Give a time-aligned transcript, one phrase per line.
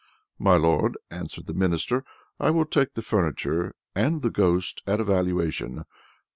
[0.39, 2.03] "My Lord," answered the Minister,
[2.39, 5.85] "I will take the furniture and the ghost at a valuation.